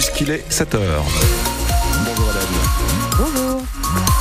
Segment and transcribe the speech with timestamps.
[0.00, 1.04] puisqu'il est 7 heures.
[2.06, 2.46] Bonjour Hélène.
[3.18, 4.19] Bonjour.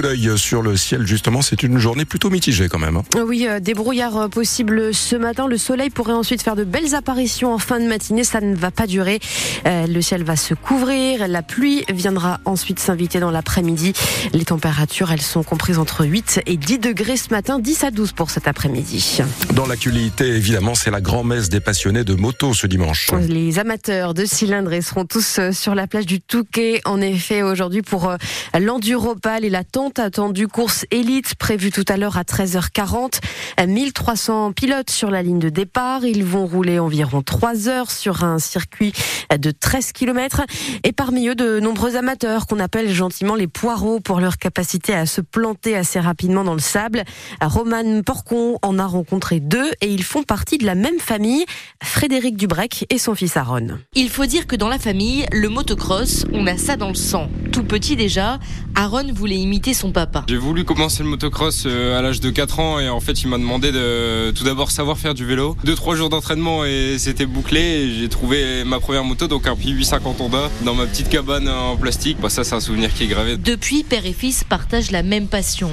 [0.00, 2.96] Coup d'œil sur le ciel, justement, c'est une journée plutôt mitigée quand même.
[2.96, 3.02] hein.
[3.26, 5.46] Oui, euh, des brouillards euh, possibles ce matin.
[5.46, 8.24] Le soleil pourrait ensuite faire de belles apparitions en fin de matinée.
[8.24, 9.20] Ça ne va pas durer.
[9.66, 11.28] Euh, le ciel va se couvrir.
[11.28, 13.92] La pluie viendra ensuite s'inviter dans l'après-midi.
[14.32, 18.12] Les températures, elles sont comprises entre 8 et 10 degrés ce matin, 10 à 12
[18.12, 19.18] pour cet après-midi.
[19.54, 23.10] Dans l'actualité, évidemment, c'est la grand-messe des passionnés de moto ce dimanche.
[23.28, 26.80] Les amateurs de cylindres ils seront tous sur la plage du Touquet.
[26.86, 28.16] En effet, aujourd'hui pour euh,
[28.58, 33.20] l'Enduropal et la tente attendue course élite prévue tout à l'heure à 13h40.
[33.60, 36.04] Euh, 1300 pilotes sur la ligne de départ.
[36.04, 38.92] Ils vont rouler environ 3 heures sur un circuit
[39.36, 40.42] de 13 km.
[40.84, 45.06] Et parmi eux, de nombreux amateurs qu'on appelle gentiment les poireaux pour leur capacité à
[45.06, 47.04] se planter assez rapidement dans le sable.
[47.40, 51.44] Roman Porcon en a rencontré deux et ils font partie de la même famille,
[51.82, 53.78] Frédéric Dubrec et son fils Aaron.
[53.94, 57.28] Il faut dire que dans la famille, le motocross, on a ça dans le sang.
[57.52, 58.38] Tout petit déjà,
[58.74, 60.24] Aaron voulait imiter son papa.
[60.28, 63.28] J'ai voulu commencer le motocross euh, à l'âge de 4 ans et en fait il
[63.28, 65.56] m'a demandé de tout d'abord savoir faire du vélo.
[65.64, 69.70] 2-3 jours d'entraînement et c'était bouclé et j'ai trouvé ma première moto donc un Pi
[69.70, 72.18] 850 Honda dans ma petite cabane en plastique.
[72.20, 73.38] Bah, ça c'est un souvenir qui est gravé.
[73.38, 75.70] Depuis, père et fils partagent la même passion.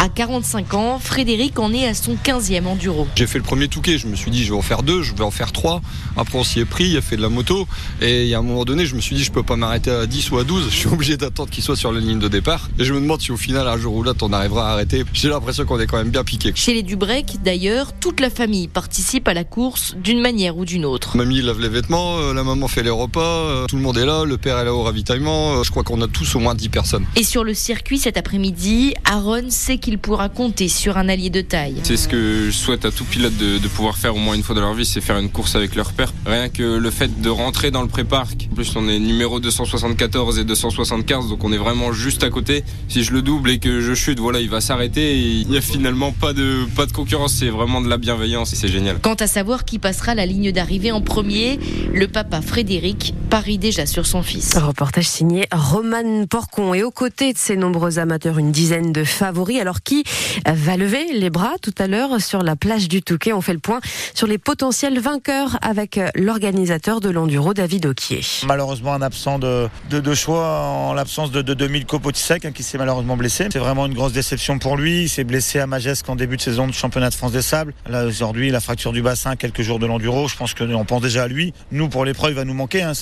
[0.00, 3.08] À 45 ans, Frédéric en est à son 15e enduro.
[3.16, 5.12] J'ai fait le premier Touquet, je me suis dit je vais en faire deux, je
[5.12, 5.80] vais en faire trois.
[6.16, 7.66] Après on s'y est pris, il a fait de la moto
[8.00, 9.90] et il y a un moment donné je me suis dit je peux pas m'arrêter
[9.90, 12.28] à 10 ou à 12, je suis obligé d'attendre qu'il soit sur la ligne de
[12.28, 12.70] départ.
[12.78, 15.04] Et je me demande si au final un jour ou l'autre on arrivera à arrêter.
[15.12, 16.52] J'ai l'impression qu'on est quand même bien piqué.
[16.54, 20.84] Chez les Dubrec, d'ailleurs, toute la famille participe à la course d'une manière ou d'une
[20.84, 21.16] autre.
[21.16, 24.06] Mamie lave les vêtements, euh, la maman fait les repas, euh, tout le monde est
[24.06, 25.54] là, le père est là au ravitaillement.
[25.58, 27.04] euh, Je crois qu'on a tous au moins 10 personnes.
[27.16, 31.40] Et sur le circuit cet après-midi, Aaron sait qu'il pourra compter sur un allié de
[31.40, 31.76] taille.
[31.82, 34.42] C'est ce que je souhaite à tout pilote de, de pouvoir faire au moins une
[34.42, 36.12] fois dans leur vie, c'est faire une course avec leur père.
[36.26, 38.48] Rien que le fait de rentrer dans le pré-parc.
[38.52, 42.64] En plus on est numéro 274 et 275 donc on est vraiment juste à côté.
[42.88, 45.56] Si je le double et que je chute, voilà, il va s'arrêter et il n'y
[45.56, 48.98] a finalement pas de, pas de concurrence, c'est vraiment de la bienveillance et c'est génial.
[49.00, 51.58] Quant à savoir qui passera la ligne d'arrivée en premier,
[51.94, 54.54] le papa Frédéric parie déjà sur son fils.
[54.58, 56.74] Reportage signé Roman Porcon.
[56.74, 59.60] Et aux côtés de ces nombreux amateurs, une dizaine de favoris.
[59.60, 60.04] Alors qui
[60.46, 63.58] va lever les bras tout à l'heure sur la plage du Touquet On fait le
[63.58, 63.80] point
[64.14, 68.20] sur les potentiels vainqueurs avec l'organisateur de l'enduro, David Oquier.
[68.46, 72.62] Malheureusement, un absent de, de, de choix en l'absence de, de 2000 Kopotisek hein, qui
[72.62, 73.48] s'est malheureusement blessé.
[73.52, 75.02] C'est vraiment une grosse déception pour lui.
[75.04, 77.74] Il s'est blessé à Magesque en début de saison de championnat de France des sables.
[77.88, 80.28] Là, aujourd'hui, la fracture du bassin, quelques jours de l'enduro.
[80.28, 81.52] Je pense qu'on pense déjà à lui.
[81.72, 82.82] Nous, pour l'épreuve, il va nous manquer.
[82.82, 82.92] hein.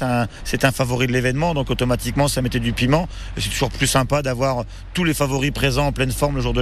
[0.44, 3.08] C'est un, favori de l'événement, donc automatiquement, ça mettait du piment.
[3.38, 6.60] C'est toujours plus sympa d'avoir tous les favoris présents en pleine forme le jour de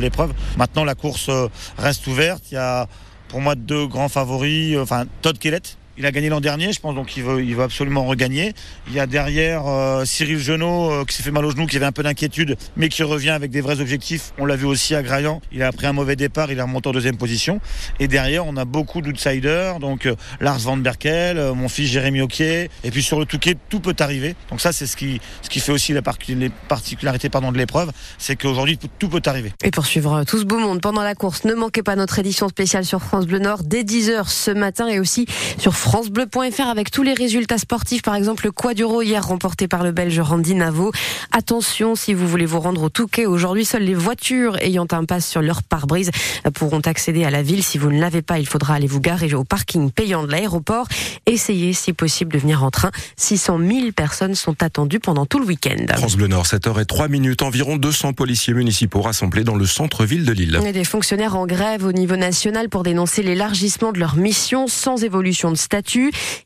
[0.57, 1.49] Maintenant, la course euh,
[1.79, 2.45] reste ouverte.
[2.51, 2.87] Il y a
[3.29, 4.77] pour moi deux grands favoris.
[4.77, 5.77] euh, Enfin, Todd Kellett.
[5.97, 8.53] Il a gagné l'an dernier, je pense, donc il veut absolument regagner.
[8.89, 11.77] Il y a derrière euh, Cyril Genot euh, qui s'est fait mal au genou, qui
[11.77, 14.33] avait un peu d'inquiétude, mais qui revient avec des vrais objectifs.
[14.39, 15.41] On l'a vu aussi à Graillan.
[15.53, 17.61] Il a pris un mauvais départ, il est remonté en deuxième position.
[18.01, 22.71] Et derrière, on a beaucoup d'outsiders, donc euh, Lars Van Berkel, mon fils Jérémy Oquier.
[22.83, 24.35] Et puis sur le Touquet, tout peut arriver.
[24.51, 25.21] Donc ça, c'est ce qui,
[25.61, 29.53] fait aussi les particularités de l'épreuve, c'est qu'aujourd'hui, tout peut arriver.
[29.63, 32.49] Et pour suivre tout ce beau monde pendant la course, ne manquez pas notre édition
[32.49, 35.27] spéciale sur France Bleu Nord dès 10h ce matin et aussi
[35.59, 38.01] sur francebleu.fr avec tous les résultats sportifs.
[38.01, 40.93] Par exemple, le Quaduro hier remporté par le Belge Randy Navo.
[41.31, 45.29] Attention, si vous voulez vous rendre au Touquet, aujourd'hui, seules les voitures ayant un pass
[45.29, 46.11] sur leur pare-brise
[46.55, 47.63] pourront accéder à la ville.
[47.63, 50.89] Si vous ne l'avez pas, il faudra aller vous garer au parking payant de l'aéroport.
[51.27, 52.91] Essayez, si possible, de venir en train.
[53.19, 55.85] 600 000 personnes sont attendues pendant tout le week-end.
[55.99, 57.43] France Bleu Nord, 7h03 minutes.
[57.43, 60.59] Environ 200 policiers municipaux rassemblés dans le centre-ville de Lille.
[60.65, 65.05] Et des fonctionnaires en grève au niveau national pour dénoncer l'élargissement de leur mission sans
[65.05, 65.74] évolution de statut.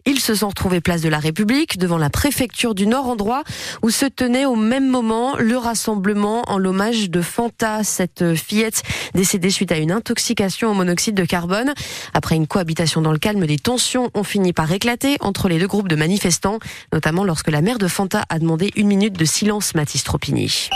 [0.07, 3.43] Ils se sont retrouvés place de la République devant la préfecture du Nord, endroit
[3.83, 8.83] où se tenait au même moment le rassemblement en l'hommage de Fanta, cette fillette
[9.15, 11.75] décédée suite à une intoxication au monoxyde de carbone.
[12.15, 15.67] Après une cohabitation dans le calme, des tensions ont fini par éclater entre les deux
[15.67, 16.59] groupes de manifestants,
[16.93, 20.71] notamment lorsque la mère de Fanta a demandé une minute de silence, Mathis Tropini.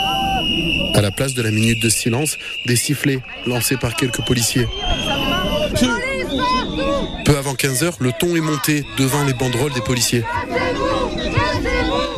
[0.93, 4.67] À la place de la minute de silence, des sifflets lancés par quelques policiers.
[7.25, 10.23] Peu avant 15h, le ton est monté devant les banderoles des policiers.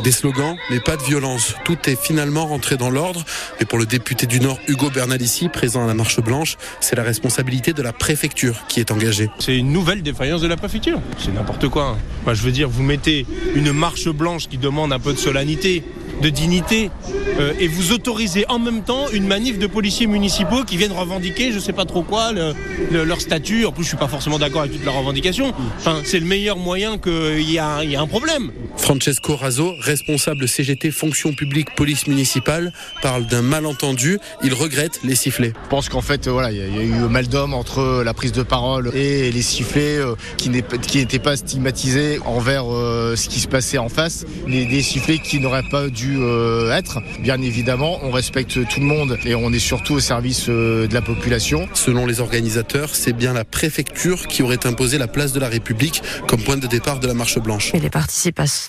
[0.03, 1.55] Des slogans, mais pas de violence.
[1.63, 3.23] Tout est finalement rentré dans l'ordre.
[3.59, 7.03] Mais pour le député du Nord, Hugo Bernalici, présent à la Marche Blanche, c'est la
[7.03, 9.29] responsabilité de la préfecture qui est engagée.
[9.39, 11.01] C'est une nouvelle défaillance de la préfecture.
[11.17, 11.97] C'est n'importe quoi.
[12.23, 13.25] Moi, je veux dire, vous mettez
[13.55, 15.83] une marche blanche qui demande un peu de solennité.
[16.21, 16.89] De dignité
[17.39, 21.51] euh, et vous autorisez en même temps une manif de policiers municipaux qui viennent revendiquer,
[21.51, 22.31] je sais pas trop quoi,
[22.91, 23.65] leur statut.
[23.65, 25.53] En plus, je suis pas forcément d'accord avec toutes leurs revendications.
[25.77, 28.51] Enfin, c'est le meilleur moyen qu'il y, y, a un problème.
[28.77, 32.71] Francesco Razo, responsable CGT fonction publique police municipale,
[33.01, 34.19] parle d'un malentendu.
[34.43, 35.53] Il regrette les sifflets.
[35.63, 38.43] Je pense qu'en fait, voilà, il y, a eu mal d'homme entre la prise de
[38.43, 43.77] parole et les sifflets euh, qui n'étaient pas stigmatisés envers euh, ce qui se passait
[43.77, 44.25] en face.
[44.47, 47.01] Les, des sifflets qui n'auraient pas dû euh, être.
[47.19, 51.01] Bien évidemment, on respecte tout le monde et on est surtout au service de la
[51.01, 51.67] population.
[51.73, 56.01] Selon les organisateurs, c'est bien la préfecture qui aurait imposé la place de la République
[56.27, 57.73] comme point de départ de la marche blanche.
[57.73, 57.89] Et les,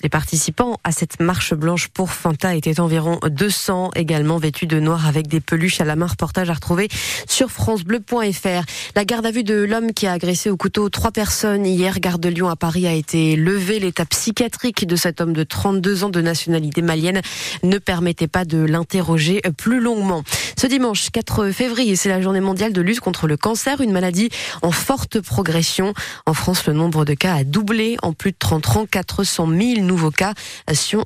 [0.02, 5.06] les participants à cette marche blanche pour Fanta étaient environ 200, également vêtus de noir
[5.06, 6.06] avec des peluches à la main.
[6.06, 6.88] Reportage à retrouver
[7.28, 8.64] sur francebleu.fr.
[8.94, 12.20] La garde à vue de l'homme qui a agressé au couteau trois personnes hier, garde
[12.20, 13.78] de Lyon à Paris, a été levée.
[13.78, 17.20] L'état psychiatrique de cet homme de 32 ans de nationalité malienne
[17.62, 20.22] ne permettait pas de l'interroger plus longuement.
[20.58, 24.30] Ce dimanche 4 février, c'est la journée mondiale de lutte contre le cancer, une maladie
[24.62, 25.92] en forte progression.
[26.24, 28.86] En France, le nombre de cas a doublé en plus de 30 ans.
[28.90, 30.34] 400 000 nouveaux cas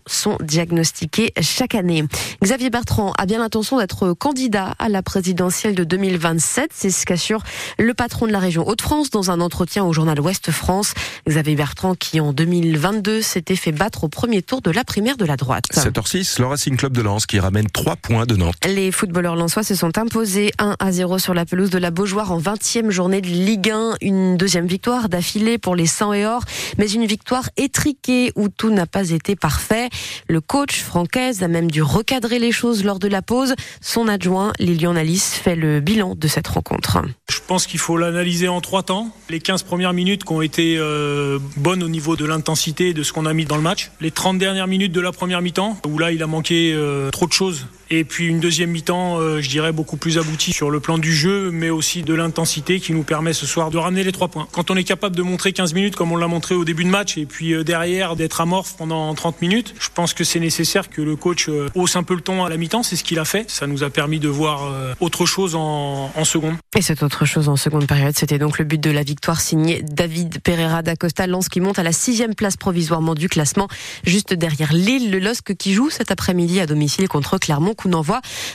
[0.06, 2.04] sont diagnostiqués chaque année.
[2.42, 6.70] Xavier Bertrand a bien l'intention d'être candidat à la présidentielle de 2027.
[6.74, 7.42] C'est ce qu'assure
[7.78, 10.94] le patron de la région Hauts-de-France dans un entretien au journal Ouest France.
[11.28, 15.24] Xavier Bertrand qui en 2022 s'était fait battre au premier tour de la primaire de
[15.24, 15.64] la droite.
[16.10, 18.56] 7h06, le Racing Club de Lens qui ramène 3 points de Nantes.
[18.66, 22.32] Les footballeurs lensois se sont imposés 1 à 0 sur la pelouse de la Beaujoire
[22.32, 23.94] en 20e journée de Ligue 1.
[24.00, 26.42] Une deuxième victoire d'affilée pour les 100 et or,
[26.78, 29.88] mais une victoire étriquée où tout n'a pas été parfait.
[30.28, 33.54] Le coach Francaise a même dû recadrer les choses lors de la pause.
[33.80, 36.98] Son adjoint, Lilian Alice, fait le bilan de cette rencontre.
[37.30, 39.10] Je pense qu'il faut l'analyser en trois temps.
[39.28, 40.78] Les 15 premières minutes qui ont été
[41.56, 43.92] bonnes au niveau de l'intensité et de ce qu'on a mis dans le match.
[44.00, 47.26] Les 30 dernières minutes de la première mi-temps, où là il a manqué euh, trop
[47.26, 50.78] de choses et puis une deuxième mi-temps, euh, je dirais, beaucoup plus aboutie sur le
[50.78, 54.12] plan du jeu, mais aussi de l'intensité qui nous permet ce soir de ramener les
[54.12, 54.46] trois points.
[54.52, 56.88] Quand on est capable de montrer 15 minutes comme on l'a montré au début de
[56.88, 60.88] match, et puis euh, derrière d'être amorphe pendant 30 minutes, je pense que c'est nécessaire
[60.88, 62.84] que le coach euh, hausse un peu le ton à la mi-temps.
[62.84, 63.50] C'est ce qu'il a fait.
[63.50, 66.54] Ça nous a permis de voir autre chose en, seconde.
[66.76, 69.82] Et cette autre chose en seconde période, c'était donc le but de la victoire signé
[69.82, 73.68] David Pereira d'Acosta, Lens qui monte à la sixième place provisoirement du classement,
[74.04, 77.90] juste derrière Lille, le LOSC qui joue cet après-midi à domicile contre Clermont coup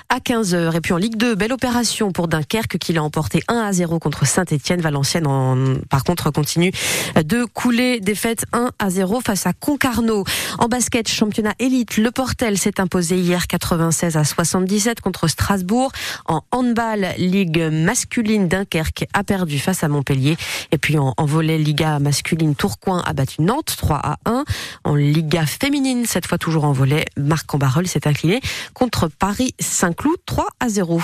[0.10, 0.76] à 15h.
[0.76, 3.98] Et puis en Ligue 2, belle opération pour Dunkerque qui l'a emporté 1 à 0
[3.98, 4.82] contre Saint-Etienne.
[4.82, 6.72] Valenciennes, en, par contre, continue
[7.16, 8.00] de couler.
[8.00, 10.24] Défaite 1 à 0 face à Concarneau.
[10.60, 15.92] En basket, championnat élite, le Portel s'est imposé hier 96 à 77 contre Strasbourg.
[16.28, 20.38] En handball, Ligue masculine, Dunkerque a perdu face à Montpellier.
[20.72, 24.44] Et puis en, en volet, Liga masculine, Tourcoing a battu Nantes 3 à 1.
[24.84, 28.40] En Liga féminine, cette fois toujours en volet, Marc Cambarol s'est incliné
[28.74, 31.02] contre Paris Saint-Cloud 3 à 0.